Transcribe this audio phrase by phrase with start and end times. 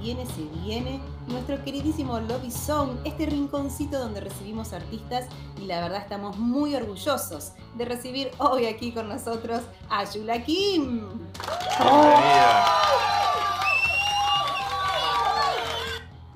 [0.00, 5.26] Viene, se viene, nuestro queridísimo Lobby Song, este rinconcito donde recibimos artistas
[5.60, 11.08] y la verdad estamos muy orgullosos de recibir hoy aquí con nosotros a Yula Kim.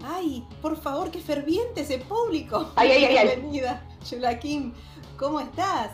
[0.04, 2.69] Ay, por favor, qué ferviente ese público.
[2.75, 3.26] Ay, ay, ay, ay.
[3.28, 4.72] Bienvenida, Yula Kim.
[5.16, 5.92] ¿Cómo estás?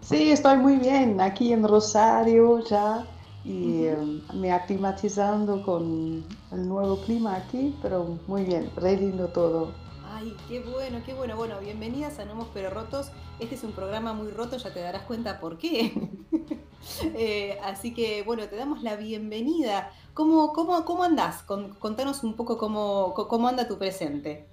[0.00, 3.06] Sí, estoy muy bien aquí en Rosario ya
[3.44, 3.96] y eh,
[4.34, 9.72] me aclimatizando con el nuevo clima aquí, pero muy bien, re lindo todo.
[10.00, 11.36] Ay, qué bueno, qué bueno.
[11.36, 13.10] Bueno, bienvenidas a Nomos Pero Rotos.
[13.38, 16.10] Este es un programa muy roto, ya te darás cuenta por qué.
[17.14, 19.90] Eh, así que, bueno, te damos la bienvenida.
[20.14, 21.42] ¿Cómo, cómo, cómo andás?
[21.42, 24.46] Con- contanos un poco cómo, cómo anda tu presente.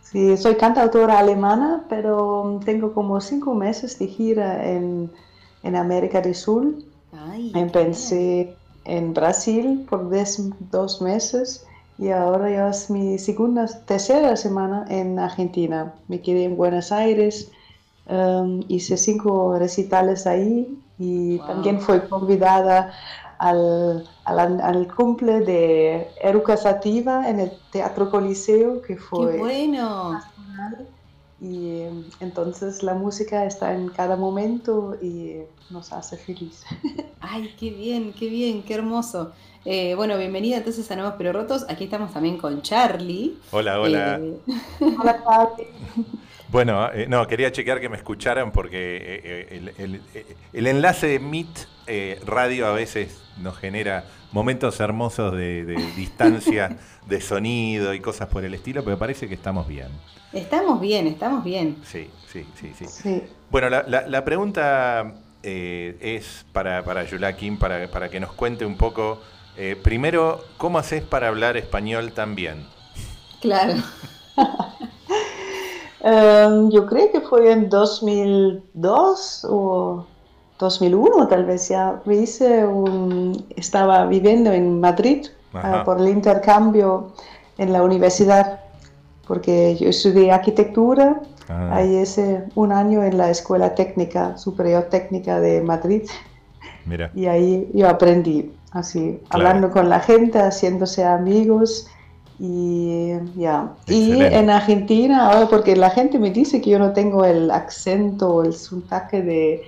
[0.00, 5.12] Sí, soy cantautora alemana, pero tengo como cinco meses de gira en,
[5.62, 6.74] en América del Sur.
[7.12, 11.64] Ay, Empecé en Brasil por des- dos meses
[11.96, 16.00] y ahora ya es mi segunda, tercera semana en Argentina.
[16.08, 17.50] Me quedé en Buenos Aires,
[18.06, 20.68] em, hice cinco recitales ahí
[20.98, 21.46] y Wow.
[21.46, 22.92] también fui convidada
[23.38, 30.18] al, al, al cumple de Eruca Sativa en el Teatro Coliseo, que fue Qué bueno.
[31.40, 31.82] Y
[32.20, 35.36] entonces la música está en cada momento y
[35.70, 36.64] nos hace feliz.
[37.20, 39.32] Ay, qué bien, qué bien, qué hermoso.
[39.64, 41.66] Eh, bueno, bienvenida entonces a Nuevos Pero Rotos.
[41.68, 43.36] Aquí estamos también con Charlie.
[43.50, 44.18] Hola, hola.
[44.20, 44.38] Eh,
[45.00, 45.62] Hola, Pati.
[46.50, 50.00] Bueno, eh, no, quería chequear que me escucharan porque el, el-
[50.54, 51.46] el enlace de Meet
[51.88, 56.76] eh, Radio a veces nos genera momentos hermosos de, de distancia,
[57.06, 59.88] de sonido y cosas por el estilo, pero parece que estamos bien.
[60.32, 61.76] estamos bien, estamos bien.
[61.84, 62.86] Sí, sí, sí, sí.
[62.86, 63.22] Sí.
[63.50, 68.32] Bueno, la, la- la pregunta eh, es para, para Yula Kim, para, para que nos
[68.32, 69.20] cuente un poco,
[69.56, 72.66] eh, primero, ¿cómo haces para hablar español tan bien?
[73.40, 73.74] Claro.
[76.00, 80.06] Em, yo creo que fue en 2002 o
[80.58, 82.00] 2001 tal vez ya.
[82.04, 87.12] Me hice un, estaba viviendo en Madrid ah, por el intercambio
[87.58, 88.60] en la universidad,
[89.26, 91.20] porque yo estudié arquitectura.
[91.48, 96.02] Ah, Ahí hice un año en la Escuela Técnica, Superior Técnica de Madrid.
[96.84, 97.10] mira.
[97.14, 99.48] Y ahí yo aprendí, así, Claro.
[99.48, 101.86] hablando con la gente, haciéndose amigos
[102.38, 103.70] y ya.
[103.86, 104.36] Y Excelente.
[104.38, 108.42] en Argentina, ahora porque la gente me dice que yo no tengo el acento o
[108.44, 109.62] el suntaje de,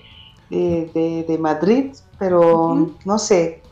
[0.51, 3.63] de, de- de Madrid, pero no sé.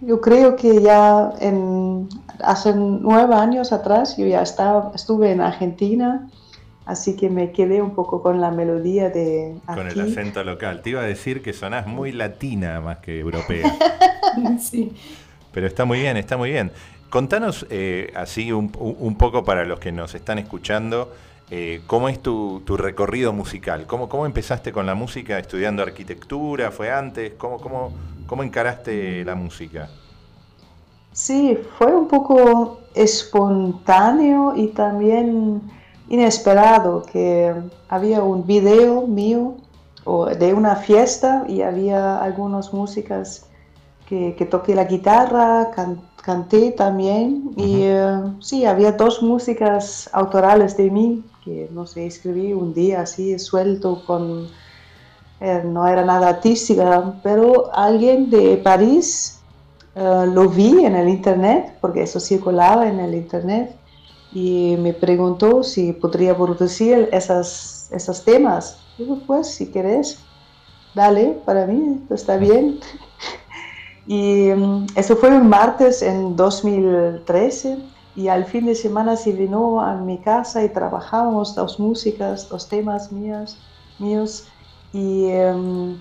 [0.00, 2.08] Yo creo que ya en,
[2.42, 6.28] hace nueve años atrás yo ya estaba, estuve en Argentina,
[6.86, 10.80] así que me quedé un poco con la melodía de Con el acento local.
[10.80, 13.70] Te iba a decir que sonás muy latina más que europea.
[14.60, 14.92] Sí.
[15.52, 16.70] Pero está muy bien, está muy bien.
[17.08, 21.10] Contanos eh, así un, un poco para los que nos están escuchando,
[21.50, 23.86] eh, ¿cómo es tu, tu recorrido musical?
[23.86, 26.70] ¿Cómo, ¿Cómo empezaste con la música estudiando arquitectura?
[26.72, 27.34] ¿Fue antes?
[27.34, 27.96] ¿Cómo, cómo,
[28.26, 29.92] cómo encaraste la música?
[31.12, 35.62] Sí, fue un poco espontáneo y también
[36.08, 37.54] inesperado que
[37.88, 39.56] había un video mío
[40.04, 43.50] o de una fiesta y había algunas músicas
[44.04, 50.76] que, que toqué la guitarra, can- canté también y eh, sí, había dos músicas autorales
[50.76, 54.48] de mí que no sé, escribí un día así suelto con...
[55.40, 59.40] eh, no era nada artística, pero alguien de París
[59.94, 63.74] eh, lo vi en el internet, porque eso circulaba en el internet,
[64.32, 68.78] y me preguntó si podría producir esas, esos temas.
[68.98, 70.18] Digo, pues, si querés,
[70.94, 72.80] dale, para mí está bien.
[74.06, 77.78] y mm, eso fue un martes en 2013,
[78.16, 82.68] y al fin de semana se vino a mi casa y trabajamos dos músicas, dos
[82.68, 83.58] temas míos,
[83.98, 84.48] míos
[84.92, 85.98] y em,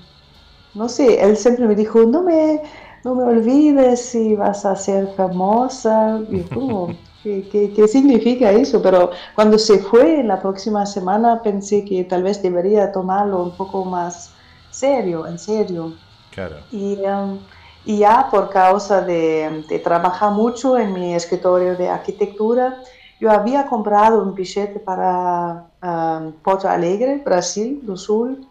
[0.73, 2.61] no sé, él siempre me dijo, no me,
[3.03, 6.21] no me olvides si vas a ser famosa.
[6.29, 6.87] Y como,
[7.23, 8.81] ¿qué, significa eso?
[8.81, 13.85] Pero cuando se fue la próxima semana pensé que tal vez debería tomarlo un poco
[13.85, 14.33] más
[14.69, 15.93] serio, en serio.
[16.31, 16.57] Claro.
[16.71, 17.39] Y, um,
[17.85, 22.81] y ya por causa de, trabajar mucho en mi escritorio de arquitectura,
[23.19, 28.45] yo había comprado un billete para um, Porto Alegre, Brasil, do Sul,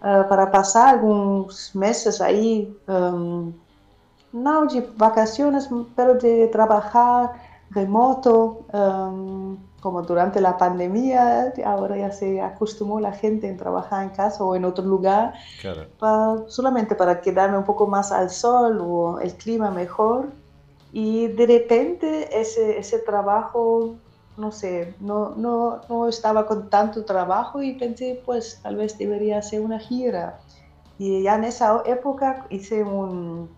[0.00, 2.72] uh, para pasar algunos meses ahí.
[2.86, 3.52] Um,
[4.32, 7.32] no de vacaciones, pero de trabajar
[7.74, 14.10] remoto, um, como durante la pandemia, ahora ya se acostumbró la gente en trabajar en
[14.10, 15.34] casa o en otro lugar,
[16.46, 20.30] solamente para quedarme un poco más al sol o el clima mejor.
[20.90, 23.96] Y de repente ese, ese trabajo,
[24.38, 29.38] no sé, no, no, no estaba con tanto trabajo y pensé, pues tal vez debería
[29.38, 30.38] hacer una gira.
[30.98, 33.50] Y ya en esa época hice un,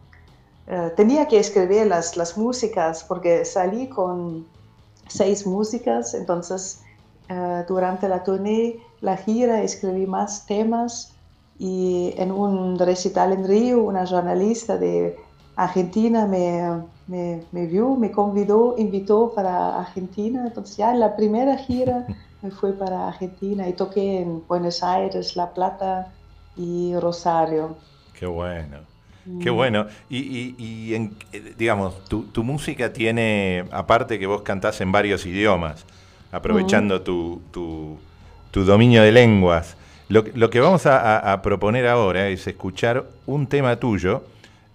[0.69, 4.47] eh, tenía que escribir las, las músicas porque salí con
[5.09, 6.83] seis músicas, entonces
[7.31, 11.15] uh, durante la tournée, la gira, escribí más temas
[11.59, 15.17] y en un recital en Río, una jornalista de
[15.55, 21.57] Argentina me, me, me vio, me convidó, invitó para Argentina, entonces ya en la primera
[21.57, 22.07] gira
[22.43, 26.13] me fui para Argentina y toqué en Buenos Aires, La Plata
[26.57, 27.77] y Rosario.
[28.19, 28.96] Qué bueno.
[29.43, 29.87] Qué bueno.
[30.09, 31.15] Y, y, en,
[31.59, 35.85] digamos, tu, música tiene, aparte que vos cantás en varios idiomas,
[36.33, 37.99] aprovechando tu, tu,
[38.53, 39.77] dominio de lenguas,
[40.09, 44.25] lo, lo que vamos a, proponer ahora es escuchar un tema tuyo.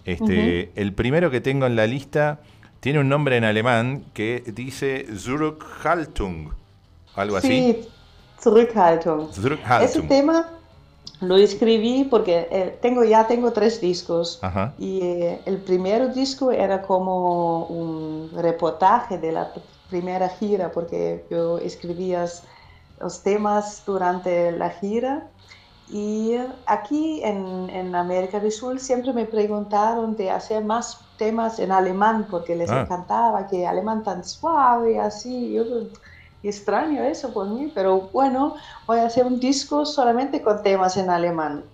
[0.04, 2.40] Este, El primero que tengo en la lista
[2.80, 6.50] tiene un nombre en alemán que dice Zurückhaltung,
[7.14, 7.48] algo así.
[7.48, 7.88] Sí,
[8.42, 9.32] Zurückhaltung.
[9.32, 9.88] Zurückhaltung.
[9.88, 10.48] Ese tema
[11.22, 14.40] lo escribí porque eh, tengo, ya tengo tres discos
[14.78, 19.52] y eh, el primer disco era como un reportaje de la
[19.88, 22.26] primera gira porque yo escribía
[23.00, 25.30] los temas durante la gira
[25.88, 26.34] y
[26.66, 32.26] aquí en, en, América del Sur siempre me preguntaron de hacer más temas en alemán
[32.30, 32.80] porque les ah.
[32.80, 35.52] encantaba que alemán tan suave así.
[35.52, 35.64] Yo,
[36.48, 38.54] extraño eso por mí, pero bueno,
[38.86, 41.64] voy a hacer un disco solamente con temas en alemán.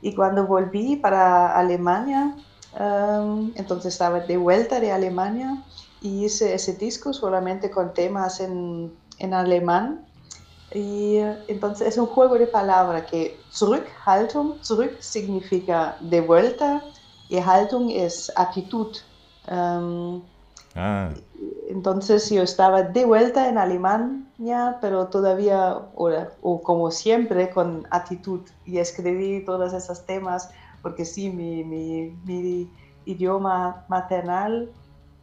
[0.00, 2.36] Y cuando volví para Alemania,
[2.78, 5.62] um, entonces estaba de vuelta de Alemania
[6.00, 10.04] y hice ese disco solamente con temas en, en alemán.
[10.72, 16.82] Y uh, entonces es un juego de palabras que Zurückhaltung, zurück significa de vuelta
[17.28, 18.96] y Haltung es actitud.
[19.50, 20.22] Um,
[20.74, 21.10] ah.
[21.68, 28.40] Entonces yo estaba de vuelta en Alemania, pero todavía, o, como siempre, con actitud.
[28.64, 30.50] Y escribí todos esos temas
[30.82, 32.70] porque sí, mi, mi,
[33.06, 34.70] idioma maternal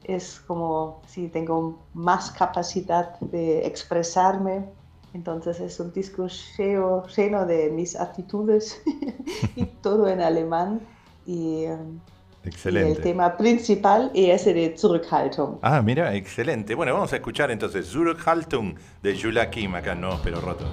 [0.04, 4.66] es como si tengo más capacidad de expresarme.
[5.14, 6.28] Entonces es un disco
[6.58, 8.82] lleno, lleno de mis actitudes
[9.56, 10.82] y todo en alemán.
[11.26, 12.00] Y, um,
[12.44, 12.92] Excelente.
[12.92, 15.60] el tema principal y ese de Zurückhaltung.
[15.62, 16.74] Ah, mira, excelente.
[16.76, 20.70] Bueno, vamos a escuchar entonces Zurückhaltung de Jula Kim acá en Pero Rotos.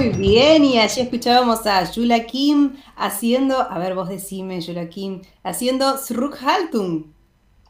[0.00, 5.20] Muy bien, y allí escuchábamos a Yula Kim haciendo, a ver, vos decime, Yula Kim,
[5.42, 7.12] haciendo Zurückhaltung.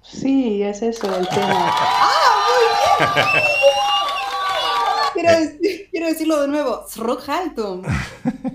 [0.01, 1.75] Sí, es eso el tema.
[5.13, 7.83] Quiero, dec- quiero decirlo de nuevo, Zurückhaltung.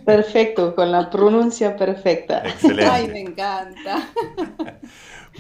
[0.05, 2.44] Perfecto, con la pronuncia perfecta.
[2.48, 2.86] Excelente.
[2.89, 4.08] Ay, me encanta.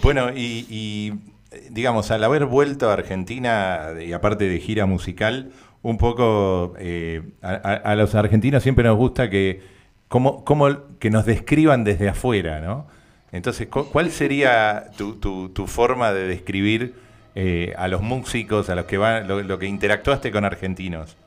[0.03, 1.13] Bueno, y, y,
[1.51, 5.53] eh, digamos, al haber vuelto a Argentina y aparte de gira musical,
[5.89, 9.61] un poco eh, a, los argentinos siempre nos gusta que,
[10.07, 10.67] como, como
[10.99, 12.87] que nos describan desde afuera, ¿no?
[13.31, 16.95] Entonces, cu- ¿cuál sería tu, tu- tu forma de describir
[17.35, 21.17] eh, a los músicos, a los que van, lo, lo que interactuaste con argentinos?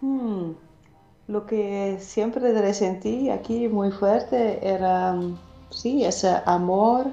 [0.00, 0.52] Hmm,
[1.28, 5.16] Lo que siempre resentí aquí muy fuerte era,
[5.70, 7.06] sí, ese amor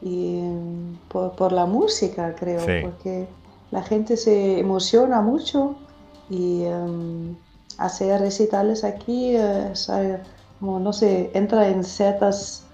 [0.00, 2.72] y, mm, por, por la música, creo, Sí.
[2.80, 3.36] porque
[3.70, 5.76] la gente se emociona mucho
[6.28, 7.36] y em,
[7.78, 10.18] hacer recitales aquí, eh, es algo
[10.58, 12.64] como, no sé, entra en ciertas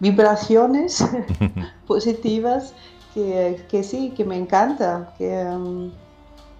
[0.00, 1.04] vibraciones
[1.86, 2.74] positivas
[3.14, 5.90] que, que sí, que me encanta, que em,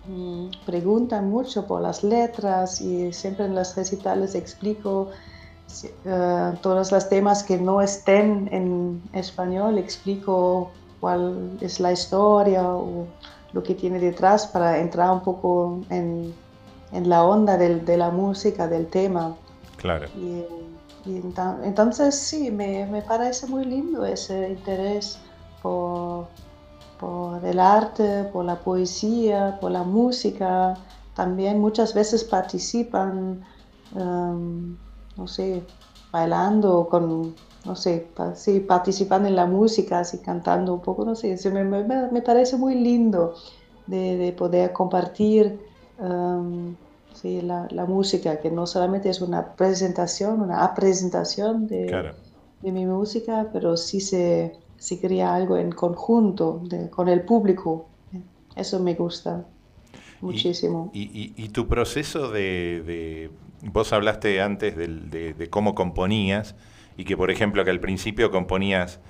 [0.09, 5.11] mm, preguntan mucho por las letras y siempre en los recitales explico
[5.67, 12.63] si- eh, todos los temas que no estén en español, explico cuál es la historia
[12.75, 13.07] o
[13.53, 16.35] lo que tiene detrás para entrar un poco en,
[16.93, 19.35] en la onda del- de la música, del tema.
[19.77, 20.07] Claro.
[20.17, 20.45] Y,
[21.09, 25.19] y enta- entonces sí, me, me parece muy lindo ese interés
[25.63, 26.27] por,
[26.99, 30.75] por el arte, por la poesía, por la música.
[31.15, 33.43] También muchas veces participan,
[33.97, 34.77] em,
[35.17, 35.63] no sé,
[36.13, 41.15] bailando con, no sé, pa- sí, participando en la música, así cantando un poco, no
[41.15, 43.35] sé, se me, me- me parece muy lindo
[43.87, 45.61] de, de poder compartir
[45.99, 46.77] em,
[47.13, 52.15] sí, la, la música, que no solamente es una presentación, una presentación de, Claro.
[52.61, 57.91] de mi música, pero sí se, se crea algo en conjunto de- con el público.
[58.57, 59.47] Eso me gusta
[60.21, 60.91] muchísimo.
[60.95, 63.31] Y, y- y tu proceso de, de-
[63.63, 66.57] Vos hablaste antes de cómo componías
[67.01, 69.01] y que, por ejemplo, que al principio componías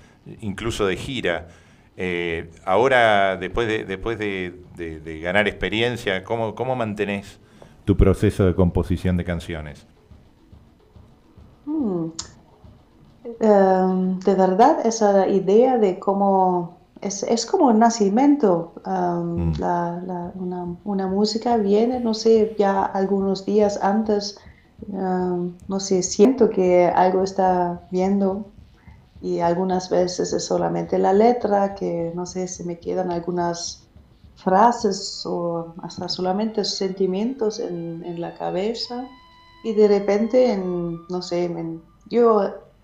[0.41, 1.49] incluso de gira.
[1.97, 7.41] Eh, ahora, después de, después de, de- de ganar experiencia, ¿cómo, ¿cómo mantenés
[7.85, 9.87] tu proceso de composición de canciones?
[11.67, 12.07] Mm.
[13.41, 18.73] Em, de verdad, esa idea de cómo es, es como un nacimiento.
[18.87, 19.53] em, Mm.
[19.59, 24.39] la- la- una, una música viene, no sé, ya algunos días antes,
[24.89, 28.53] no sé, siento que algo está viendo
[29.21, 33.89] y algunas veces es solamente la letra, que no sé, se me quedan algunas
[34.35, 39.09] frases o hasta solamente sentimientos en, en la cabeza
[39.63, 42.41] y de repente, en, no sé, en- yo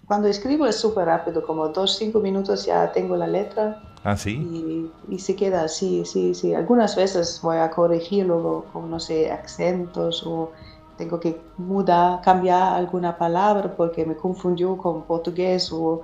[0.07, 4.37] cuando escribo es súper rápido, como dos, cinco minutos ya tengo la letra Ah, sí.
[4.37, 6.55] y, y se queda así, sí, sí.
[6.55, 10.53] Algunas veces voy a corregirlo con, no sé, acentos o
[10.97, 16.00] tengo que mudar, cambiar alguna palabra porque me confundió con portugués o,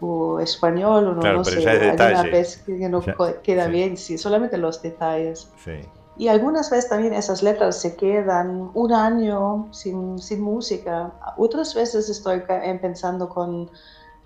[0.00, 3.70] o español o no, Claro, no pero sé, alguna vez que no Ya, queda sí.
[3.70, 5.48] bien, sí, solamente los detalles.
[5.56, 5.72] Sí.
[6.16, 11.12] Y algunas veces también esas letras se quedan un año sin, sin música.
[11.36, 12.42] Otras veces estoy
[12.80, 13.68] pensando con,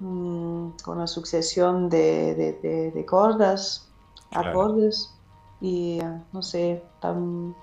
[0.01, 3.89] mm, con una sucesión de, de, de- de cordas,
[4.31, 4.51] Claro.
[4.51, 5.15] acordes.
[5.61, 7.55] Y eh, no sé, tan-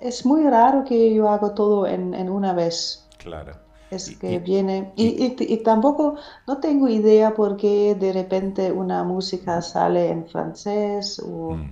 [0.00, 3.06] es muy raro que yo hago todo en, en una vez.
[3.18, 3.52] Claro.
[3.90, 6.16] Es Y- que y- viene, y, y- tampoco,
[6.46, 11.70] no tengo idea por qué de repente una música sale en francés o Mm.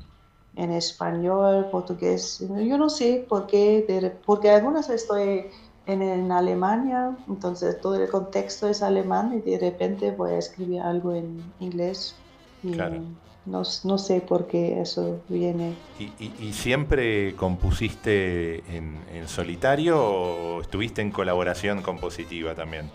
[0.57, 2.41] en español, portugués.
[2.41, 5.47] Yo no sé por qué, de porque algunas estoy
[5.87, 10.81] en, en Alemania, entonces todo el contexto es alemán y de repente voy a escribir
[10.81, 12.28] algo en inglés.
[12.63, 13.03] Claro.
[13.45, 15.87] no, no sé por qué eso viene.
[15.99, 22.91] ¿Y, y- y siempre compusiste en, en solitario o estuviste en colaboración compositiva también?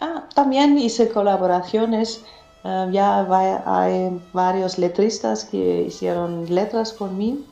[0.00, 2.24] Ah, también hice colaboraciones,
[2.66, 3.26] Eh, ya
[3.66, 7.44] hay varios letristas que hicieron letras con mí.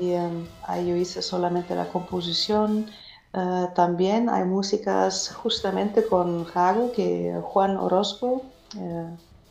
[0.00, 2.90] Y em, ahí yo hice solamente la composición.
[3.32, 8.54] Eh, también hay músicas justamente con Jago, que Juan Orozco.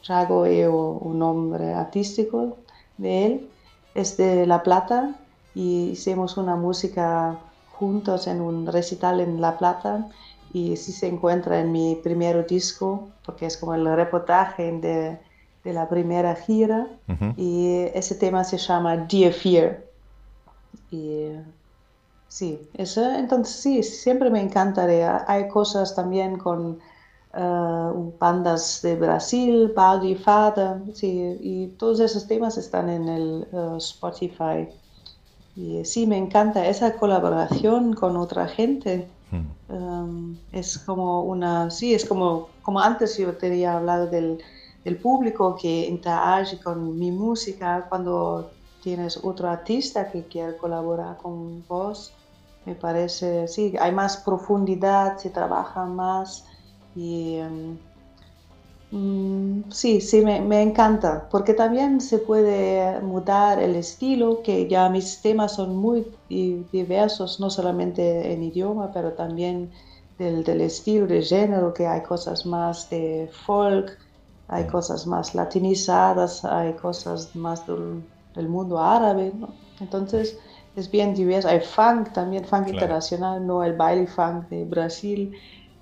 [0.08, 2.58] Jago es un nombre artístico
[2.98, 3.50] de él.
[3.94, 5.16] Es de La Plata
[5.54, 7.38] y hicimos una música
[7.72, 10.08] juntos en un recital en La Plata
[10.54, 15.20] y sí se encuentra en mi primer disco porque es como el reportaje de,
[15.64, 16.88] de la primera gira
[17.36, 19.84] y ese tema se llama Dear Fear
[20.92, 21.32] y
[22.28, 25.26] sí, eso, entonces sí, siempre me encantaría.
[25.28, 26.80] Hay cosas también con
[27.34, 33.78] uh, bandas de Brasil, y Fada, sí, y todos esos temas están en el uh,
[33.78, 34.68] Spotify.
[35.56, 39.08] Y sí, me encanta esa colaboración con otra gente.
[39.32, 39.74] Hmm.
[39.74, 44.40] Um, es como una, sí, es como, como antes yo te había hablado del,
[44.86, 51.66] del público que interage con mi música cuando tienes otro artista que quiere colaborar con
[51.68, 52.14] vos.
[52.66, 56.46] Me parece, sí, hay más profundidad, se trabaja más
[56.98, 57.78] y um,
[58.90, 65.22] Mm, sí, sí, me, encanta, porque también se puede mudar el estilo, que ya mis
[65.22, 69.72] temas son muy diversos, no solamente en idioma, pero también
[70.18, 73.98] del, estilo de género, que hay cosas más de folk,
[74.48, 79.34] hay cosas más latinizadas, hay cosas más del, mundo árabe,
[79.82, 80.38] Entonces
[80.78, 81.50] es bien diverso.
[81.50, 85.34] Hay funk también, funk internacional, no el baile funk de Brasil.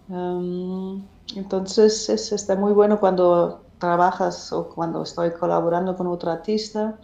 [0.08, 7.00] Um, entonces es, está muy bueno cuando trabajas o cuando estoy colaborando con otro artista,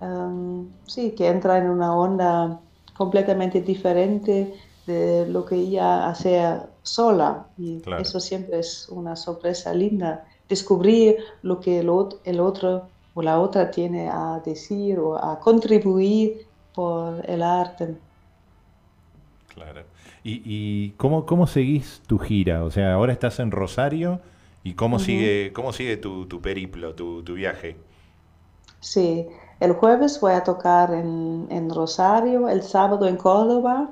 [0.00, 2.60] em, sí, que entra en una onda
[2.96, 4.54] completamente diferente
[4.86, 7.48] de lo que ella hacía sola.
[7.56, 11.90] Y eso siempre es una sorpresa linda, descubrir lo que el,
[12.24, 18.00] el otro o la otra tiene a decir o a contribuir por el arte.
[19.48, 19.89] Claro.
[20.22, 22.64] ¿Y, cómo, cómo seguís tu gira?
[22.64, 24.20] O sea, ahora estás en Rosario
[24.62, 27.76] y cómo sigue, cómo sigue tu, periplo, tu, viaje.
[28.80, 29.26] Sí,
[29.60, 33.90] el jueves voy a tocar en, Rosario, el sábado en Córdoba.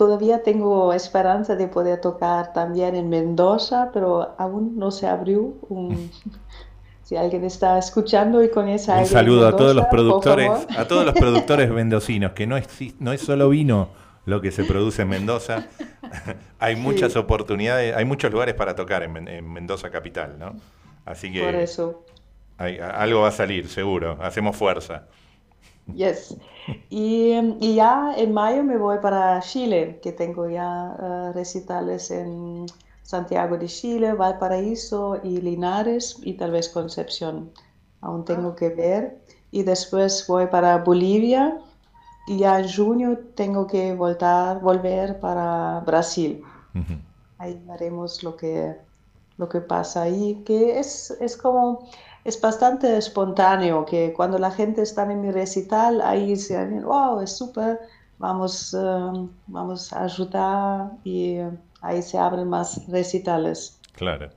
[0.00, 6.10] Todavía tengo esperanza de poder tocar también en Mendoza, pero aún no se abrió un,
[7.10, 11.04] si alguien está escuchando y con esa un saludo a todos los productores a todos
[11.04, 12.68] los productores mendocinos que no es
[13.00, 13.88] no es solo vino
[14.26, 15.66] lo que se produce en Mendoza.
[16.60, 20.54] Hay muchas oportunidades hay muchos lugares para tocar en, Mendoza capital no
[21.04, 22.04] así que por eso.
[22.58, 24.16] algo va a salir seguro.
[24.22, 25.08] Hacemos fuerza.
[25.92, 26.36] Yes.
[26.90, 27.34] Y,
[27.74, 32.66] ya en mayo me voy para Chile que tengo ya eh, recitales en
[33.10, 37.50] Santiago de Chile, Valparaíso y Linares y tal vez Concepción.
[38.02, 39.20] Aún tengo que ver.
[39.50, 41.58] Y después voy para Bolivia
[42.28, 46.40] y ya en junio tengo que voltar, volver para Brasil.
[47.38, 48.76] Ahí veremos lo que,
[49.38, 51.88] lo que pasa ahí, que es, es como,
[52.24, 57.36] es bastante espontáneo, que cuando la gente está en mi recital, ahí se wow, es
[57.36, 57.80] súper,
[58.18, 61.38] vamos, eh, vamos a ayudar y
[61.80, 63.78] ahí se abren más recitales.
[63.92, 64.30] Claro,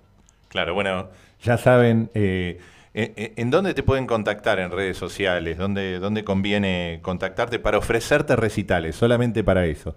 [0.50, 0.74] claro.
[0.74, 1.10] Bueno,
[1.42, 2.60] ya saben, eh,
[2.94, 5.58] eh, eh, ¿en dónde te pueden contactar en redes sociales?
[5.58, 8.96] ¿Dónde, dónde conviene contactarte para ofrecerte recitales?
[8.96, 9.96] Solamente para eso.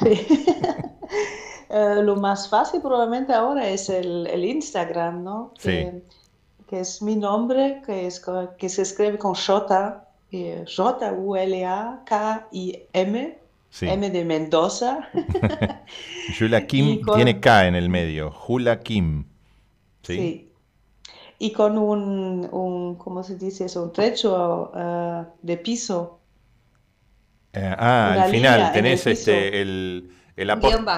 [1.70, 5.54] lo más fácil probablemente ahora es el, Instagram, ¿no?
[5.60, 6.02] Que,
[6.70, 8.24] es mi nombre, que, es,
[8.56, 11.00] que se escribe con J, J-U-L-A-K-I-M.
[13.80, 15.08] M de Mendoza.
[16.38, 18.30] Jula Kim tiene K en el medio.
[18.30, 19.24] Jula Kim.
[20.02, 20.50] ¿Sí?
[21.38, 23.84] Y con un, un, ¿cómo se dice eso?
[23.84, 26.20] Un trecho uh, de piso.
[27.52, 30.50] Eh, ah, al final tenés el este, el, el,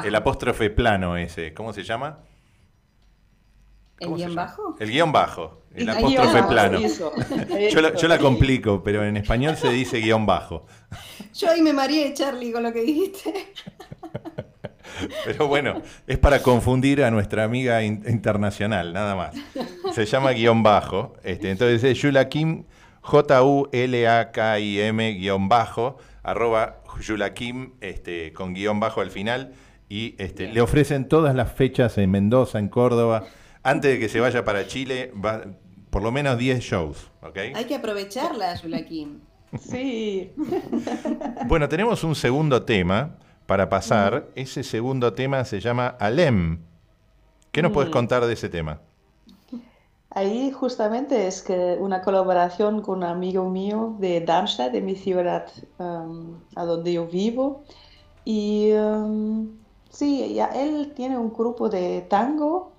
[0.04, 1.54] el, apóstrofe plano ese.
[1.54, 2.18] ¿Cómo se llama?
[4.02, 4.76] ¿El guion bajo?
[4.78, 5.62] El guion bajo.
[5.74, 6.78] El apóstrofe plano.
[7.96, 10.66] yo, la, complico, pero en español se dice guion bajo.
[11.34, 13.32] Yo ahí me mareé, Charlie, con lo que dijiste.
[15.24, 19.34] Pero bueno, es para confundir a nuestra amiga internacional, nada más.
[19.94, 21.14] Se llama guion bajo.
[21.24, 22.64] Este, entonces es Yulakim,
[23.00, 23.54] J-U-L-A-K-I-M,
[25.14, 29.54] guion bajo, arroba Yulakim, este, con guion bajo al final.
[29.88, 33.24] Y este, le ofrecen todas las fechas en Mendoza, en Córdoba.
[33.62, 35.44] Antes de que se vaya para Chile, va,
[35.90, 37.38] por lo menos 10 shows, ¿ok?
[37.54, 39.20] Hay que aprovecharla, Yulakim.
[39.60, 40.32] Sí.
[41.46, 44.28] Bueno, tenemos un segundo tema para pasar.
[44.34, 46.60] Ese segundo tema se llama Alem.
[47.50, 47.92] ¿Qué nos puedes mm.
[47.92, 48.80] contar de ese tema?
[50.14, 55.46] ahí justamente es que una colaboración con un amigo mío de Darmstadt, de mi ciudad
[55.78, 57.62] um, a donde yo vivo.
[58.24, 59.58] Y um,
[59.90, 62.71] sí, ya él tiene un grupo de tango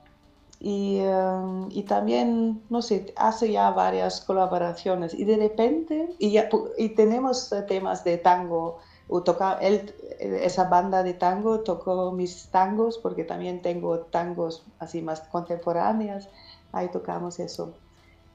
[0.63, 6.49] y, um, y, también, no sé, hace ya varias colaboraciones y de repente, y, ya,
[6.77, 12.97] y tenemos temas de tango, o toca, él, esa banda de tango tocó mis tangos
[12.97, 16.29] porque también tengo tangos así más contemporáneas
[16.73, 17.73] ahí tocamos eso.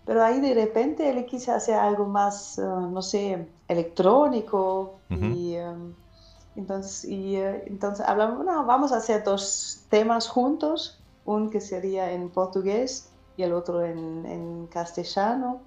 [0.07, 4.95] Pero ahí de repente él quise hacer algo más, uh, no sé, electrónico.
[5.11, 5.93] Y um,
[6.57, 12.11] entonces, y, uh, entonces hablamos, no, vamos a hacer dos temas juntos, un que sería
[12.13, 15.61] en portugués y el otro en, en castellano.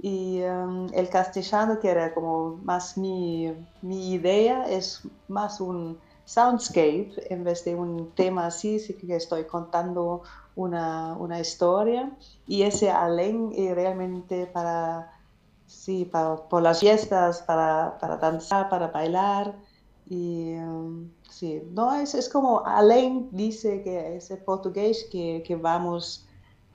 [0.00, 7.12] Y um, el castellano, que era como más mi, mi idea, es más un soundscape
[7.28, 10.22] en vez de un tema así, sí que estoy contando
[10.56, 12.10] una, una historia
[12.46, 15.12] y ese alén realmente para,
[15.66, 19.54] sí, para, por las fiestas, para, para danzar, para bailar.
[20.08, 25.56] Y um, sí, no, es, es como além dice que es el portugués que, que
[25.56, 26.26] vamos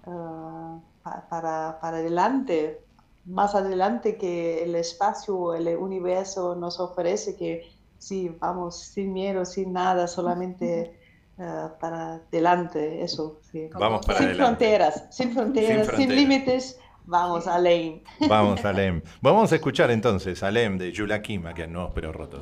[0.06, 2.82] uh, para, para adelante,
[3.26, 9.74] más adelante que el espacio, el universo nos ofrece, que sí, vamos sin miedo, sin
[9.74, 10.98] nada, solamente
[11.38, 13.40] uh, para adelante, eso.
[13.52, 13.70] Sí.
[13.74, 14.66] Vamos para sin adelante.
[14.66, 16.80] Fronteras, sin fronteras, sin, sin límites.
[17.06, 18.02] Vamos, Alem.
[18.28, 19.02] Vamos, Alem.
[19.22, 22.42] Vamos a escuchar entonces Alem de Yula Kima, que Nuevos Pero Rotos.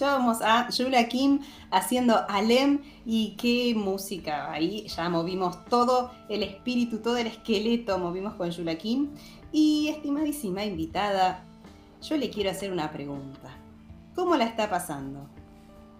[0.00, 4.50] Escuchábamos a Yula Kim haciendo Alem y qué música.
[4.50, 9.10] Ahí ya movimos todo el espíritu, todo el esqueleto, movimos con Yula Kim.
[9.52, 11.44] Y estimadísima invitada,
[12.00, 13.50] yo le quiero hacer una pregunta.
[14.14, 15.28] ¿Cómo la está pasando?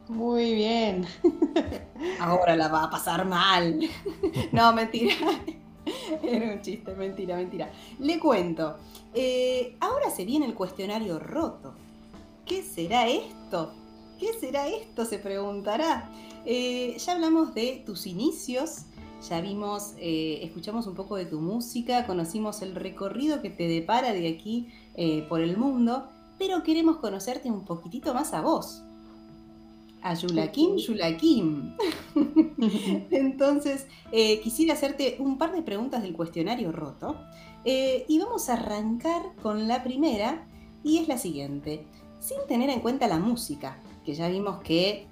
[0.08, 1.04] Muy bien.
[2.20, 3.80] Ahora la va a pasar mal.
[4.50, 5.14] No, mentira.
[6.22, 7.70] Era un chiste, mentira, mentira.
[7.98, 8.78] Le cuento.
[9.12, 11.74] Eh, ahora se viene el cuestionario roto.
[12.46, 13.74] ¿Qué será esto?
[14.20, 15.06] ¿Qué será esto?
[15.06, 16.10] Se preguntará.
[16.44, 18.82] Eh, ya hablamos de tus inicios,
[19.26, 24.12] ya vimos, eh, escuchamos un poco de tu música, conocimos el recorrido que te depara
[24.12, 24.68] de aquí
[25.30, 26.06] por el mundo,
[26.38, 28.82] pero queremos conocerte un poquitito más a vos.
[30.02, 31.74] A Yulakim, Yulakim.
[33.10, 33.86] Entonces,
[34.42, 37.16] quisiera hacerte un par de preguntas del cuestionario roto.
[37.64, 40.46] y vamos a arrancar con la primera,
[40.84, 41.86] y es la siguiente
[42.20, 43.78] sin tener en cuenta la música,
[44.16, 45.06] ya vimos que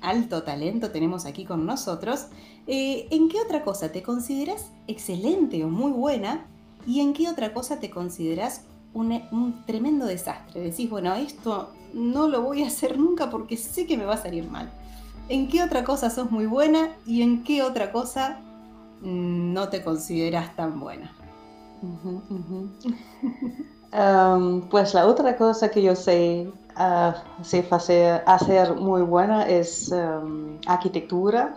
[0.00, 2.26] alto talento tenemos aquí con nosotros,
[2.66, 6.46] eh, ¿en qué otra cosa te consideras excelente o muy buena?
[6.86, 8.62] ¿Y en qué otra cosa te consideras
[8.94, 10.60] un, tremendo desastre?
[10.60, 14.22] Decís, bueno, esto no lo voy a hacer nunca porque sé que me va a
[14.22, 14.70] salir mal.
[15.28, 18.38] ¿En qué otra cosa sos muy buena y en qué otra cosa
[19.02, 21.12] no te consideras tan buena?
[24.70, 29.92] pues la otra cosa que yo sé, uh, hacer, muy buena es
[30.66, 31.54] arquitectura.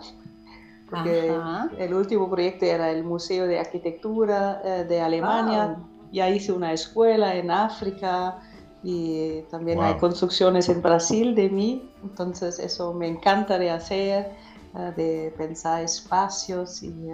[1.78, 5.76] el último proyecto era el Museo de Arquitectura eh, de Alemania.
[6.12, 8.38] Ya hice una escuela en África
[8.82, 11.90] y también hay construcciones en Brasil de mí.
[12.02, 14.32] Entonces eso me encanta de hacer,
[14.76, 17.10] eh, de pensar espacios y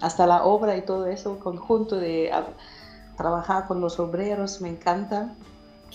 [0.00, 2.30] hasta la obra y todo eso, conjunto de
[3.16, 5.34] trabajar con los obreros, me encanta.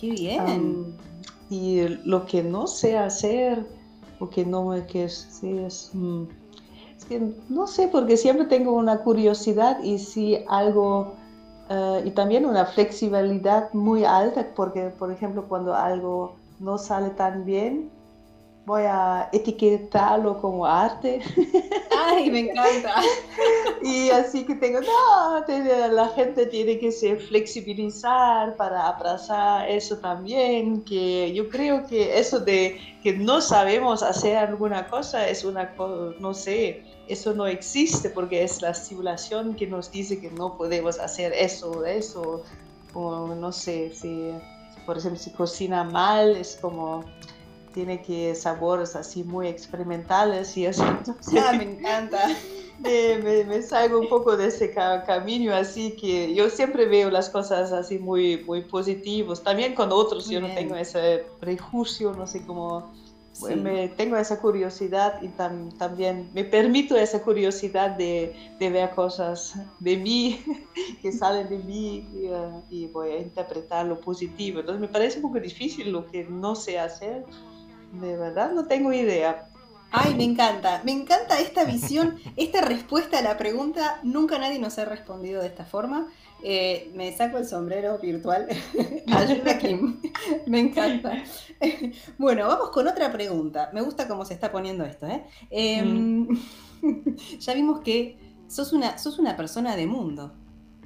[0.02, 0.98] Qué bien.
[1.52, 3.68] y lo que no sé hacer,
[4.20, 6.24] o que no que sí, es, mm,
[6.98, 11.14] es, que no sé, porque siempre tengo una curiosidad y si algo,
[11.70, 17.46] eh, y también una flexibilidad muy alta, porque por ejemplo cuando algo no sale tan
[17.46, 17.92] bien,
[18.66, 21.20] voy a etiquetarlo como arte.
[21.98, 22.96] Ay, me encanta.
[23.84, 25.46] y así que tengo, no,
[25.92, 32.40] la gente tiene que se flexibilizar para abrazar eso también, que yo creo que eso
[32.40, 38.10] de que no sabemos hacer alguna cosa es una cosa, no sé, eso no existe
[38.10, 42.44] porque es la simulación que nos dice que no podemos hacer eso, eso,
[42.94, 44.32] o no sé, si,
[44.86, 47.04] por ejemplo, si cocina mal, es como
[47.74, 50.84] tiene que sabores así muy experimentales y eso.
[51.38, 52.28] Ah, me encanta.
[52.84, 57.72] me, me, salgo un poco de ese camino, así que yo siempre veo las cosas
[57.72, 59.44] así muy, muy positivos.
[59.44, 62.92] También con otros yo no tengo ese prejuicio, no sé cómo...
[63.56, 69.98] Me, tengo esa curiosidad y también me permito esa curiosidad de, de, ver cosas de
[69.98, 70.40] mí,
[71.02, 74.60] que salen de mí y, uh, y voy a interpretar lo positivo.
[74.60, 77.26] Entonces me parece un poco difícil lo que no sé hacer,
[77.92, 79.48] de verdad no tengo idea.
[79.94, 84.00] Ay, me encanta, me encanta esta visión, esta respuesta a la pregunta.
[84.04, 86.08] Nunca nadie nos ha respondido de esta forma.
[86.44, 88.48] Eh, me saco el sombrero virtual.
[89.08, 90.00] Ayuda Kim.
[90.48, 91.24] Me encanta.
[92.18, 93.70] Bueno, vamos con otra pregunta.
[93.74, 95.08] Me gusta cómo se está poniendo esto.
[95.08, 95.26] ¿eh?
[95.50, 96.38] Em, mm.
[97.40, 100.34] ya vimos que sos una, sos una persona de mundo,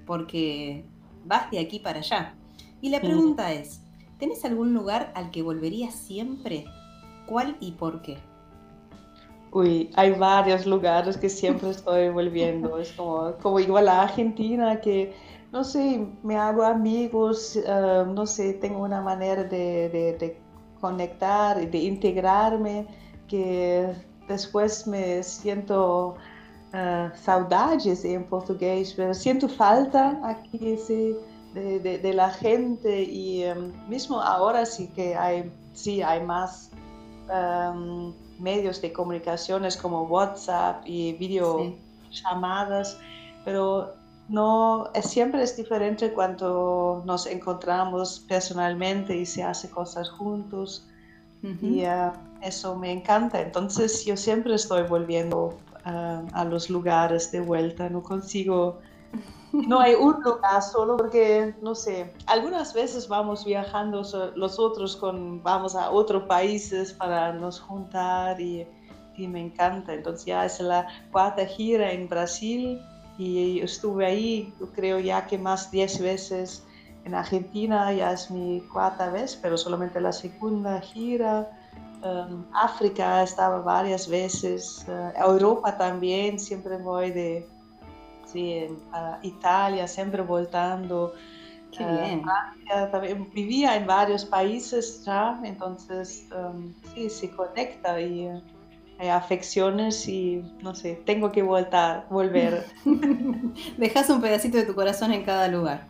[0.07, 0.83] porque
[1.25, 2.35] vas de aquí para allá.
[2.81, 3.81] Y la pregunta es,
[4.17, 6.65] ¿tenés algún lugar al que volverías siempre?
[7.27, 8.17] ¿Cuál y por qué?
[9.51, 12.77] Uy, hay varios lugares que siempre estoy volviendo.
[12.77, 15.13] Es como, como igual a Argentina, que
[15.55, 20.37] no sé, me hago amigos, eh, no sé, tengo una manera de, de,
[20.81, 22.85] conectar y de integrarme,
[23.29, 23.95] que
[24.27, 26.15] después me siento
[26.73, 31.15] uh, saudades en portugués, pero siento falta aquí sí,
[31.53, 36.69] de, de, la gente y um, mismo ahora sí que hay, sí, hay más
[37.29, 42.97] um, medios de comunicaciones como WhatsApp y videollamadas,
[43.43, 43.93] pero
[44.27, 50.87] no es, siempre es diferente cuando nos encontramos personalmente y se hace cosas juntos.
[51.61, 52.11] Y uh,
[52.41, 53.39] eso me encanta.
[53.39, 58.79] Entonces yo siempre estoy volviendo uh, a los lugares de vuelta, no consigo
[59.67, 64.03] no hay un lugar solo porque, no sé, algunas veces vamos viajando
[64.35, 68.67] los otros con, vamos a otros países para nos juntar y,
[69.15, 69.93] y me encanta.
[69.93, 72.81] Entonces ya es la cuarta gira en Brasil
[73.17, 76.65] y estuve ahí, yo creo ya que más 10 veces
[77.05, 81.49] en Argentina ya es mi cuarta vez, pero solamente la segunda gira.
[82.03, 87.47] Um, África estaba varias veces, uh, Europa también, siempre voy de
[88.35, 91.13] sí, a Italia, siempre voltando.
[91.71, 92.23] Qué uh, bien.
[92.23, 98.29] Francia, también, vivía en varios países ya, entonces um, sí, se conecta y
[98.97, 102.65] hay afecciones y no sé, tengo que voltar, volver.
[103.77, 105.87] Dejas un pedacito de tu corazón en cada lugar.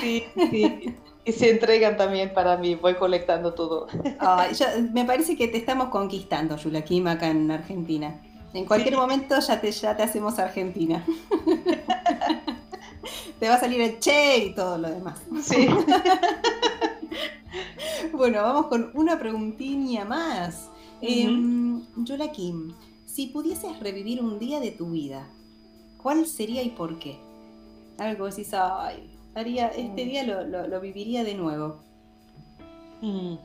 [0.00, 0.94] Sí, sí.
[1.24, 3.86] Y se entregan también para mí, voy colectando todo.
[4.52, 8.20] Ya, me parece que te estamos conquistando, Yulakim, acá en Argentina.
[8.54, 9.00] En cualquier sí.
[9.00, 11.04] momento ya te, ya te hacemos Argentina.
[13.38, 15.20] te va a salir el che y todo lo demás.
[15.42, 15.68] Sí.
[18.12, 20.68] bueno, vamos con una preguntilla más.
[21.00, 21.08] Uh -huh.
[21.08, 22.74] eh, Yulakim,
[23.06, 25.26] si pudieses revivir un día de tu vida,
[26.02, 27.18] ¿cuál sería y por qué?
[27.98, 31.80] Algo decís, ay, haría, este día lo, lo, lo viviría de nuevo.
[33.02, 33.36] Mm.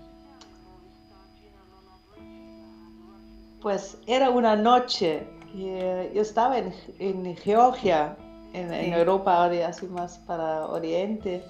[3.63, 8.17] Pues era una noche que yo estaba en, en Georgia,
[8.51, 8.75] en, sí.
[8.75, 11.41] en, Europa, así más para Oriente,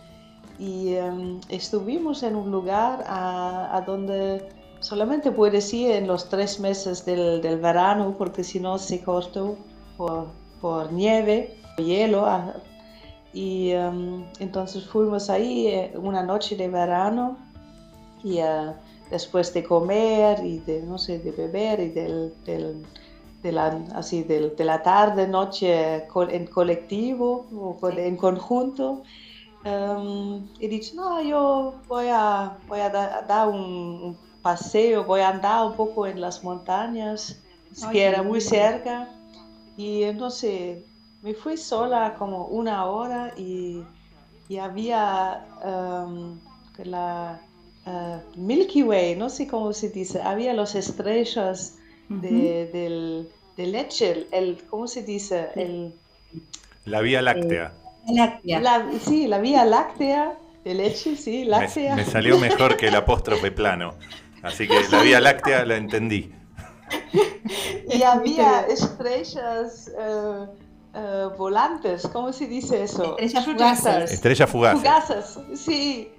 [0.59, 4.47] y um, estuvimos en un lugar a, a, donde
[4.79, 9.57] solamente puedes ir en los tres meses del, del verano, porque si no se cortó
[9.97, 10.27] por,
[10.61, 12.27] por nieve, hielo,
[13.33, 17.35] y um, entonces fuimos ahí eh, una noche de verano
[18.23, 18.73] y uh,
[19.09, 22.85] después de comer y de, no sé, de beber y del, del,
[23.41, 27.99] de, la, así, del, de la tarde, noche en colectivo o sí.
[27.99, 29.03] en conjunto,
[29.65, 35.21] um, he dicho, no, yo voy a, voy a dar da un, un, paseo, voy
[35.21, 37.41] a andar un poco en las montañas,
[37.81, 39.07] Ay, que era muy cerca.
[39.77, 40.83] Y entonces
[41.21, 43.81] me fui sola como una hora y,
[44.49, 46.37] y había um,
[46.83, 47.39] la
[47.85, 51.75] uh, Milky Way, no sé cómo se dice, había las estrellas
[52.09, 52.71] de, uh -huh.
[52.71, 55.49] del, de leche, el, el, ¿cómo se dice?
[55.55, 55.93] El,
[56.85, 57.73] la Vía Láctea.
[58.07, 58.59] Eh, láctea.
[58.59, 61.95] La, sí, la Vía Láctea de leche, sí, láctea.
[61.95, 63.95] Me, me salió mejor que el apóstrofe plano,
[64.41, 66.31] así que la Vía Láctea la entendí.
[67.93, 69.91] y había estrellas...
[69.97, 70.47] Uh,
[70.95, 73.17] Uh, volantes, ¿cómo se dice eso?
[73.17, 74.11] Estrellas fugaces.
[74.11, 74.79] Estrellas fugaces.
[74.79, 76.11] Fugaces, sí,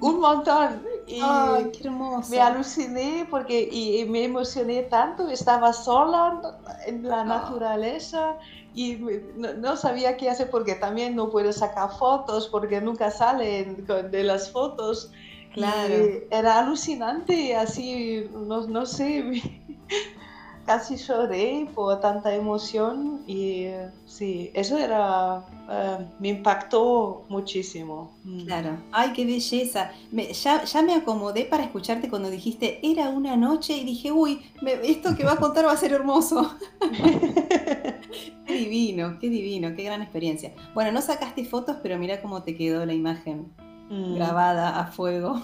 [0.00, 0.82] un montón.
[1.06, 2.30] Y Ay, qué hermoso.
[2.30, 6.40] Me aluciné porque y, y, me emocioné tanto, estaba sola
[6.86, 8.36] en la naturaleza
[8.74, 8.98] y
[9.36, 14.24] no, no, sabía qué hacer porque también no puedo sacar fotos porque nunca salen de
[14.24, 15.10] las fotos.
[15.52, 15.94] Claro.
[15.94, 19.42] Y era alucinante, así, no, no sé.
[20.66, 23.66] casi lloré por tanta emoción y
[24.06, 28.12] sí, eso era, uh, me impactó muchísimo.
[28.24, 28.44] Mm.
[28.44, 29.90] Claro, ay, qué belleza.
[30.10, 34.42] Me, ya, ya, me acomodé para escucharte cuando dijiste, era una noche y dije, uy,
[34.60, 36.56] me, esto que va a contar va a ser hermoso.
[38.46, 40.52] qué divino, qué divino, qué gran experiencia.
[40.74, 43.52] Bueno, no sacaste fotos, pero mira cómo te quedó la imagen
[43.90, 44.14] mm.
[44.14, 45.42] grabada a fuego.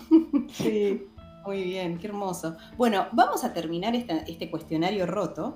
[0.52, 1.02] sí.
[1.48, 2.58] Muy bien, qué hermoso.
[2.76, 5.54] Bueno, vamos a terminar este cuestionario roto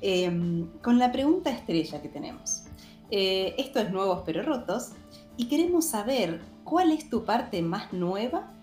[0.00, 2.62] eh, con la pregunta estrella que tenemos.
[3.10, 4.92] Eh, esto es Nuevos pero Rotos
[5.36, 8.54] y queremos saber cuál es tu parte más nueva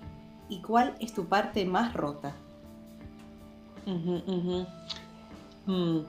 [0.49, 2.35] y cuál es tu parte más rota.
[5.67, 5.99] Hmm.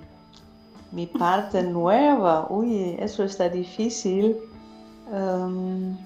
[0.91, 4.39] Mi parte nueva, uy, eso está difícil.
[5.13, 5.99] Um,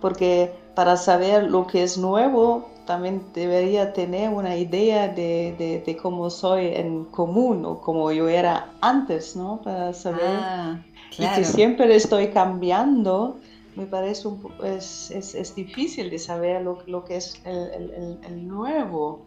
[0.00, 5.96] porque para saber lo que es nuevo, también debería tener una idea de, de, de,
[5.96, 9.62] cómo soy en común o como yo era antes, ¿no?
[9.64, 10.36] Para saber.
[10.38, 10.84] Ah,
[11.16, 11.32] claro.
[11.32, 13.38] Y que siempre estoy cambiando,
[13.74, 18.18] me parece un, es, es, es, difícil de saber lo, lo que es el, el,
[18.22, 19.24] el, nuevo.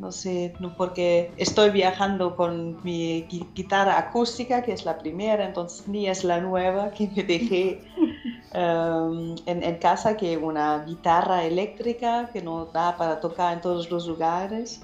[0.00, 3.22] No sé, porque estoy viajando con mi
[3.54, 7.80] guitarra acústica, que es la primera, entonces ni es la nueva que me dejé
[8.54, 13.90] um, en, en, casa, que una guitarra eléctrica que no da para tocar en todos
[13.90, 14.80] los lugares.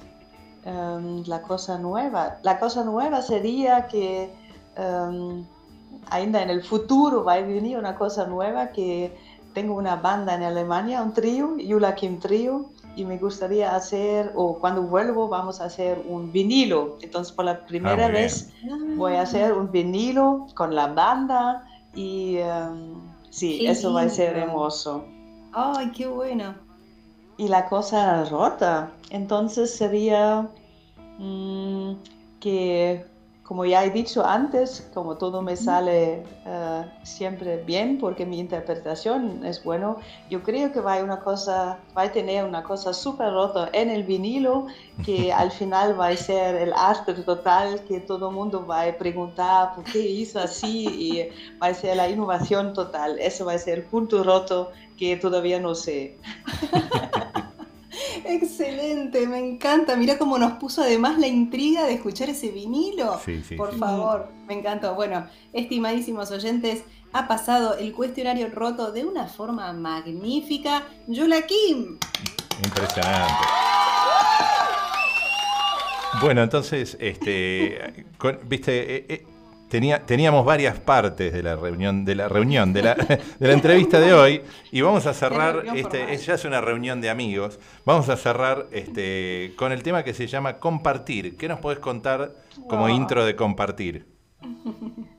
[0.64, 4.30] Um, la cosa nueva, la cosa nueva sería que
[4.76, 5.42] um,
[6.10, 9.16] ainda en el futuro va a venir una cosa nueva que
[9.54, 14.58] tengo una banda en Alemania, un trío, Yula Kim Trio, y me gustaría hacer, o
[14.58, 16.98] cuando vuelvo vamos a hacer un vinilo.
[17.00, 18.52] Entonces por la primera ah, vez
[18.96, 21.64] voy a hacer un vinilo con la banda
[21.94, 23.94] y um, sí, qué eso lindo.
[23.94, 25.04] va a ser hermoso.
[25.52, 26.54] ¡Ay, qué bueno!
[27.36, 30.50] Y la cosa rota, entonces sería
[31.18, 31.94] mmm,
[32.40, 33.09] que
[33.50, 39.44] como ya he dicho antes, como todo me sale eh, siempre bien porque mi interpretación
[39.44, 39.96] es bueno,
[40.30, 43.90] yo creo que va a, una cosa, va a tener una cosa súper rota en
[43.90, 44.68] el vinilo
[45.04, 48.96] que al final va a ser el arte total que todo el mundo va a
[48.96, 51.28] preguntar por qué hizo así y
[51.60, 53.18] va a ser la innovación total.
[53.18, 56.16] Eso va a ser el punto roto que todavía no sé.
[58.24, 59.96] Excelente, me encanta.
[59.96, 63.18] Mira cómo nos puso además la intriga de escuchar ese vinilo.
[63.24, 63.78] Sí, sí, Por sí.
[63.78, 64.94] favor, me encantó.
[64.94, 66.82] Bueno, estimadísimos oyentes,
[67.12, 70.84] ha pasado el cuestionario roto de una forma magnífica.
[71.08, 71.98] Yula Kim.
[72.64, 73.34] Impresionante.
[76.20, 79.26] Bueno, entonces, este, con- viste, eh, eh,
[79.70, 83.98] tenía, teníamos varias partes de la reunión, de la reunión, de la, de la entrevista
[84.00, 88.10] de hoy, y vamos a cerrar, este, es- ya es una reunión de amigos, vamos
[88.10, 91.36] a cerrar este, con el tema que se llama compartir.
[91.38, 92.34] ¿Qué nos podés contar
[92.68, 92.90] como Wow.
[92.90, 94.06] intro de compartir?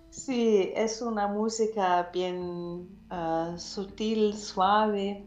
[0.10, 5.24] Sí, es una música bien ah, sutil, suave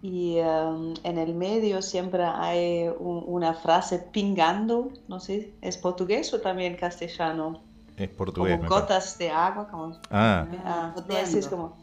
[0.00, 6.32] y um, en el medio siempre hay un- una frase pingando, no sé, ¿es portugués
[6.34, 7.62] o también castellano?
[7.98, 8.56] Es portugués.
[8.58, 11.26] como gotas de agua, como, Ah, ah, no, Floteando.
[11.28, 11.76] así es como,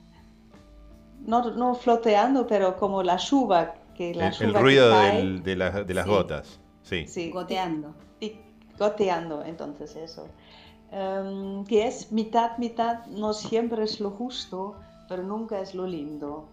[1.26, 5.44] no, no floteando, pero como la lluvia, que la el, el que ruido cae, del-
[5.44, 6.12] de, las- de las Sí.
[6.12, 6.60] gotas.
[6.84, 7.08] Sí.
[7.08, 7.94] sí, Goteando.
[8.20, 8.38] y
[8.78, 10.28] goteando, entonces eso.
[10.92, 14.76] Em, que es mitad, mitad, no siempre es lo justo,
[15.10, 16.46] pero nunca es lo lindo.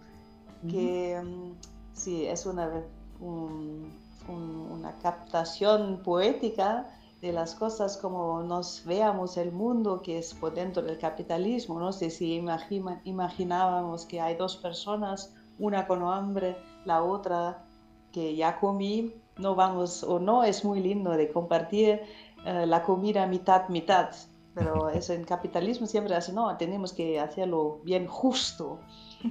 [0.70, 1.54] Que em,
[1.92, 2.70] sí, es una,
[3.20, 3.92] un-
[4.28, 6.86] un- una captación poética
[7.22, 11.78] de las cosas como nos veamos el mundo que es por dentro del capitalismo.
[11.78, 17.64] No sé si imagina- imaginábamos que hay dos personas, una con hambre, la otra
[18.10, 22.00] que ya comí, no vamos o no es muy lindo de compartir
[22.44, 24.10] eh, la comida mitad, mitad.
[24.52, 28.80] Pero eso en capitalismo siempre hace, no, tenemos que hacerlo bien justo.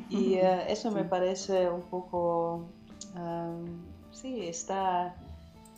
[0.10, 2.70] Y eh, eso me parece un poco,
[3.16, 3.66] um,
[4.12, 5.14] sí, está,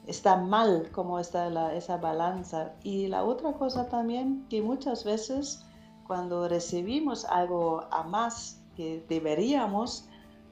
[0.07, 2.73] está mal como está la- esa balanza.
[2.83, 5.65] Y la otra cosa también, que muchas veces
[6.07, 10.07] cuando recibimos algo a más que deberíamos,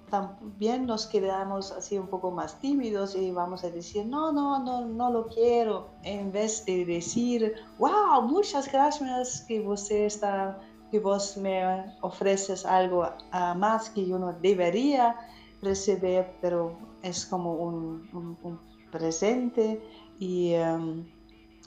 [0.10, 4.86] también nos quedamos así un poco más tímidos y vamos a decir, no, no, no,
[4.86, 10.60] no lo quiero, en vez de decir, wow, muchas gracias que usted está,
[10.92, 15.16] que vos me ofreces algo a más que yo no debería
[15.62, 18.60] recibir, pero es como un
[18.92, 19.82] presente
[20.20, 21.06] y em,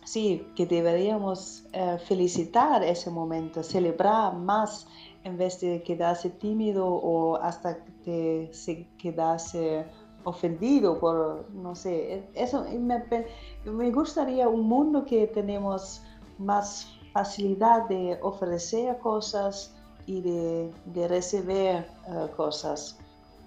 [0.05, 4.87] sí, que deberíamos eh, felicitar ese momento, celebrar más
[5.25, 9.87] en vez de quedarse tímido o hasta que se quedarse
[10.25, 13.03] ofendido por, no sé, eso me,
[13.65, 16.03] me gustaría un mundo que tenemos
[16.39, 19.75] más facilidad de ofrecer cosas
[20.07, 21.87] y de, de recibir eh,
[22.37, 22.99] cosas.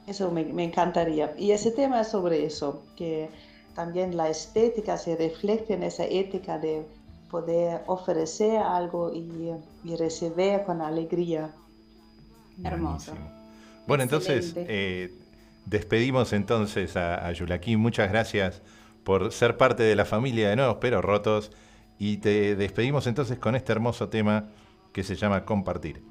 [0.08, 1.34] Eso me, me encantaría.
[1.38, 3.30] Y ese tema es sobre eso, que
[3.78, 6.84] también la estética se refleja en esa ética de
[7.30, 9.52] poder ofrecer algo y,
[9.84, 11.52] y recibir con alegría.
[12.64, 13.12] Hermoso.
[13.12, 13.38] Buenísimo.
[13.86, 15.14] Bueno, entonces, eh,
[15.68, 17.78] despedimos entonces a, a Yulaki.
[17.78, 18.64] Muchas gracias
[19.04, 21.52] por ser parte de la familia de Nuevos Pero Rotos.
[22.00, 24.50] Y te despedimos entonces con este hermoso tema
[24.92, 26.02] que se llama Compartir.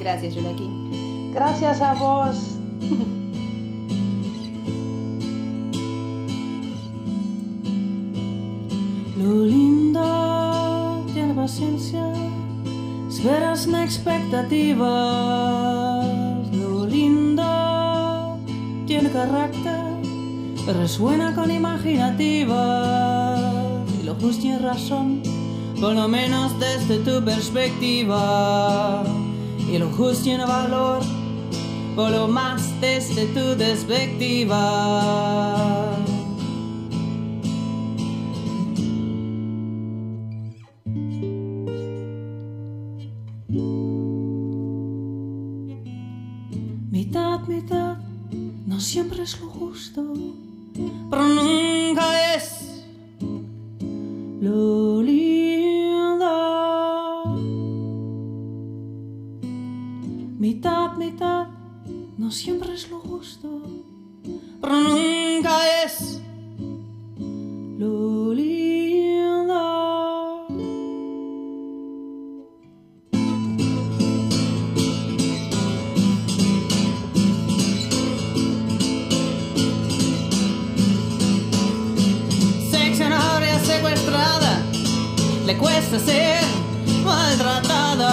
[0.00, 1.34] Gracias, Yula Kim.
[1.34, 2.56] Gracias a vos.
[13.28, 14.88] esperas na expectativa.
[16.50, 18.38] Lo lindo
[18.86, 19.84] tiene carácter,
[20.66, 23.12] resuena con imaginativa.
[24.00, 25.22] Y lo justo tiene razón,
[25.78, 29.04] por lo menos desde tu perspectiva.
[29.70, 31.00] Y lo justo tiene valor,
[31.94, 34.56] por lo más desde tu perspectiva.
[48.88, 50.02] Siempre es lo justo,
[51.10, 52.77] pero nunca es
[85.48, 86.40] le cuesta ser
[87.02, 88.12] maltratada.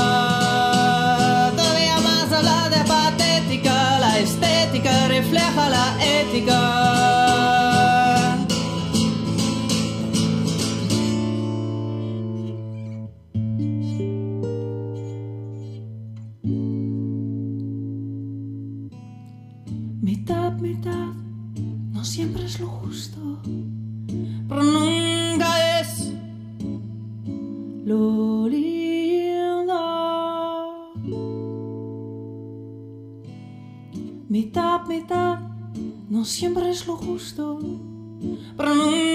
[1.51, 7.24] Todavía más habla de patética, la estética refleja la ética.
[37.06, 37.60] Justo,
[38.58, 39.14] pero nunca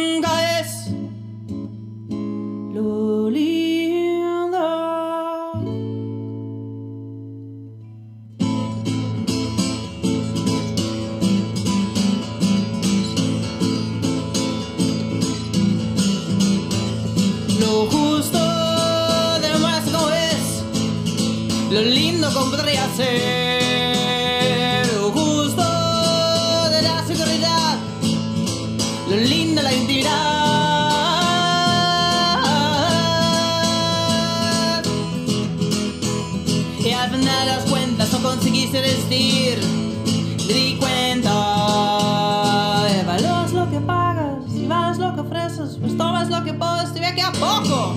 [38.12, 38.80] no conseguiste
[40.46, 41.30] te di cuenta.
[43.00, 47.00] Evalúas lo que pagas, y vales lo que ofreces, pues tomas lo que puedes, te
[47.00, 47.94] ve que a poco.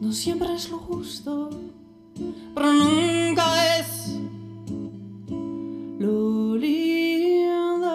[0.00, 1.48] No siempre es lo justo,
[2.54, 4.18] pero nunca es
[5.98, 7.88] lo lindo.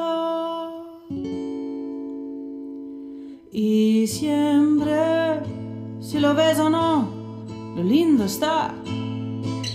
[3.52, 5.42] Y siempre,
[6.00, 7.10] si lo ves o no,
[7.76, 8.74] lo lindo está.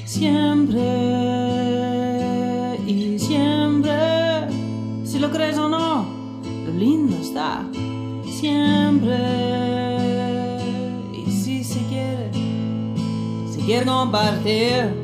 [0.06, 0.80] Siempre
[2.86, 4.48] y siempre,
[5.04, 6.06] si lo crees o no,
[6.64, 7.68] lo lindo está.
[8.24, 9.47] Siempre.
[13.68, 14.94] Quiere compartir.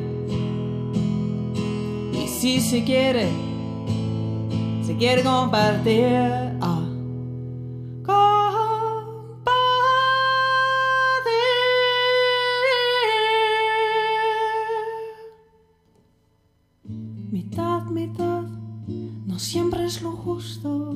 [2.13, 3.29] Y si se quiere,
[4.83, 6.07] se quiere compartir.
[6.61, 6.81] ah.
[8.03, 8.55] Compartir.
[17.31, 18.41] Mitad, mitad,
[19.27, 20.95] no siempre es lo justo,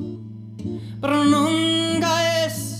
[1.00, 2.79] pero nunca es